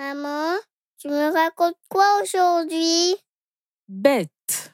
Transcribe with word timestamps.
Maman, 0.00 0.56
tu 0.96 1.08
me 1.08 1.30
racontes 1.30 1.76
quoi 1.90 2.22
aujourd'hui? 2.22 3.16
Bête. 3.86 4.72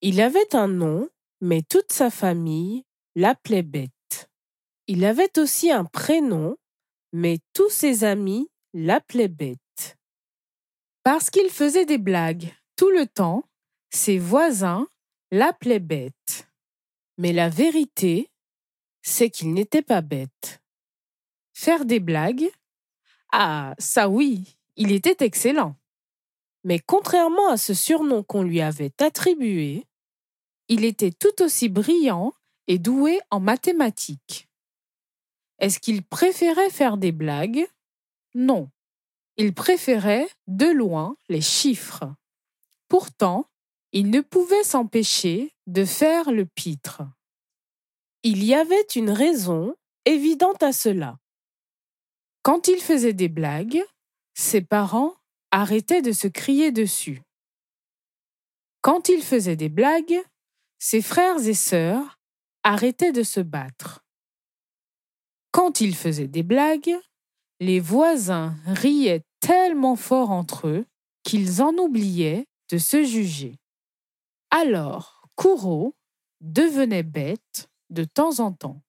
Il 0.00 0.20
avait 0.20 0.56
un 0.56 0.66
nom, 0.66 1.08
mais 1.40 1.62
toute 1.62 1.92
sa 1.92 2.10
famille 2.10 2.82
l'appelait 3.14 3.62
Bête. 3.62 4.28
Il 4.88 5.04
avait 5.04 5.38
aussi 5.38 5.70
un 5.70 5.84
prénom, 5.84 6.56
mais 7.12 7.38
tous 7.52 7.70
ses 7.70 8.02
amis 8.02 8.50
l'appelaient 8.74 9.28
Bête. 9.28 9.96
Parce 11.04 11.30
qu'il 11.30 11.48
faisait 11.48 11.86
des 11.86 11.98
blagues 11.98 12.52
tout 12.74 12.90
le 12.90 13.06
temps, 13.06 13.44
ses 13.90 14.18
voisins 14.18 14.88
l'appelaient 15.30 15.78
Bête. 15.78 16.48
Mais 17.16 17.32
la 17.32 17.48
vérité, 17.48 18.28
c'est 19.02 19.30
qu'il 19.30 19.54
n'était 19.54 19.82
pas 19.82 20.00
bête. 20.00 20.60
Faire 21.54 21.84
des 21.84 22.00
blagues 22.00 22.50
Ah, 23.32 23.74
ça 23.78 24.08
oui, 24.08 24.56
il 24.76 24.92
était 24.92 25.24
excellent. 25.24 25.76
Mais 26.64 26.78
contrairement 26.78 27.48
à 27.50 27.56
ce 27.56 27.74
surnom 27.74 28.22
qu'on 28.22 28.42
lui 28.42 28.60
avait 28.60 28.92
attribué, 29.00 29.86
il 30.68 30.84
était 30.84 31.12
tout 31.12 31.42
aussi 31.42 31.68
brillant 31.68 32.32
et 32.66 32.78
doué 32.78 33.20
en 33.30 33.40
mathématiques. 33.40 34.48
Est-ce 35.58 35.80
qu'il 35.80 36.04
préférait 36.04 36.70
faire 36.70 36.96
des 36.96 37.12
blagues? 37.12 37.66
Non. 38.34 38.70
Il 39.36 39.54
préférait 39.54 40.28
de 40.46 40.66
loin 40.66 41.16
les 41.28 41.40
chiffres. 41.40 42.04
Pourtant, 42.88 43.48
il 43.92 44.10
ne 44.10 44.20
pouvait 44.20 44.64
s'empêcher 44.64 45.54
de 45.66 45.84
faire 45.84 46.30
le 46.30 46.44
pitre. 46.44 47.02
Il 48.22 48.44
y 48.44 48.54
avait 48.54 48.86
une 48.94 49.10
raison 49.10 49.74
évidente 50.04 50.62
à 50.62 50.72
cela. 50.72 51.18
Quand 52.48 52.66
il 52.66 52.80
faisait 52.80 53.12
des 53.12 53.28
blagues, 53.28 53.84
ses 54.32 54.62
parents 54.62 55.12
arrêtaient 55.50 56.00
de 56.00 56.12
se 56.12 56.28
crier 56.28 56.72
dessus. 56.72 57.20
Quand 58.80 59.10
il 59.10 59.22
faisait 59.22 59.54
des 59.54 59.68
blagues, 59.68 60.18
ses 60.78 61.02
frères 61.02 61.46
et 61.46 61.52
sœurs 61.52 62.18
arrêtaient 62.62 63.12
de 63.12 63.22
se 63.22 63.40
battre. 63.40 64.02
Quand 65.50 65.82
il 65.82 65.94
faisait 65.94 66.26
des 66.26 66.42
blagues, 66.42 66.96
les 67.60 67.80
voisins 67.80 68.56
riaient 68.64 69.26
tellement 69.40 69.96
fort 69.96 70.30
entre 70.30 70.68
eux 70.68 70.86
qu'ils 71.24 71.60
en 71.60 71.74
oubliaient 71.74 72.46
de 72.70 72.78
se 72.78 73.04
juger. 73.04 73.56
Alors, 74.50 75.20
Kouro 75.36 75.94
devenait 76.40 77.02
bête 77.02 77.68
de 77.90 78.04
temps 78.04 78.40
en 78.40 78.52
temps. 78.52 78.80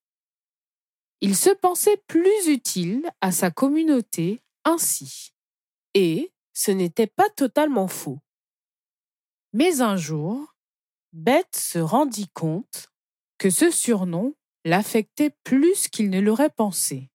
Il 1.21 1.35
se 1.35 1.49
pensait 1.49 2.01
plus 2.07 2.47
utile 2.47 3.09
à 3.21 3.31
sa 3.31 3.51
communauté 3.51 4.41
ainsi. 4.63 5.33
Et 5.93 6.31
ce 6.53 6.71
n'était 6.71 7.07
pas 7.07 7.29
totalement 7.35 7.87
faux. 7.87 8.19
Mais 9.53 9.81
un 9.81 9.97
jour, 9.97 10.55
Bête 11.11 11.55
se 11.55 11.79
rendit 11.79 12.29
compte 12.29 12.91
que 13.37 13.49
ce 13.49 13.71
surnom 13.71 14.35
l'affectait 14.63 15.35
plus 15.43 15.87
qu'il 15.87 16.09
ne 16.09 16.19
l'aurait 16.19 16.51
pensé. 16.51 17.09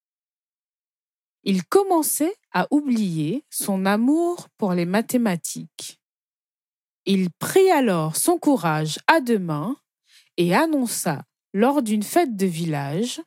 Il 1.44 1.64
commençait 1.64 2.34
à 2.52 2.66
oublier 2.70 3.44
son 3.50 3.84
amour 3.84 4.48
pour 4.56 4.72
les 4.72 4.86
mathématiques. 4.86 6.00
Il 7.04 7.30
prit 7.30 7.70
alors 7.70 8.16
son 8.16 8.38
courage 8.38 8.98
à 9.06 9.20
deux 9.20 9.38
mains 9.38 9.76
et 10.38 10.54
annonça 10.54 11.24
lors 11.52 11.82
d'une 11.82 12.02
fête 12.02 12.34
de 12.34 12.46
village 12.46 13.20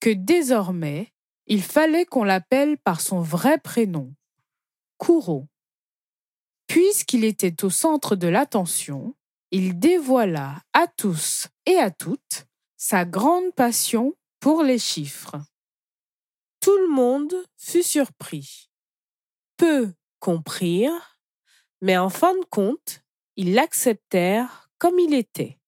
que 0.00 0.10
désormais 0.10 1.12
il 1.46 1.62
fallait 1.62 2.06
qu'on 2.06 2.24
l'appelle 2.24 2.78
par 2.78 3.00
son 3.00 3.20
vrai 3.20 3.58
prénom, 3.58 4.14
Kouro. 4.98 5.48
Puisqu'il 6.68 7.24
était 7.24 7.64
au 7.64 7.70
centre 7.70 8.14
de 8.14 8.28
l'attention, 8.28 9.16
il 9.50 9.78
dévoila 9.78 10.62
à 10.72 10.86
tous 10.86 11.48
et 11.66 11.76
à 11.76 11.90
toutes 11.90 12.46
sa 12.76 13.04
grande 13.04 13.52
passion 13.54 14.14
pour 14.38 14.62
les 14.62 14.78
chiffres. 14.78 15.36
Tout 16.60 16.76
le 16.78 16.88
monde 16.88 17.34
fut 17.56 17.82
surpris. 17.82 18.70
Peu 19.56 19.92
comprirent, 20.20 21.18
mais 21.80 21.98
en 21.98 22.10
fin 22.10 22.34
de 22.34 22.44
compte, 22.44 23.02
ils 23.36 23.54
l'acceptèrent 23.54 24.70
comme 24.78 24.98
il 24.98 25.14
était. 25.14 25.58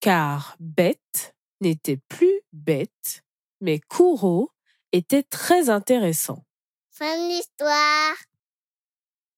Car 0.00 0.56
bête 0.58 1.34
n'était 1.60 2.00
plus 2.08 2.40
bête, 2.52 3.24
mais 3.62 3.80
Kouro 3.80 4.50
était 4.92 5.22
très 5.22 5.70
intéressant. 5.70 6.44
Fin 6.90 7.16
de 7.16 7.28
l'histoire. 7.28 8.14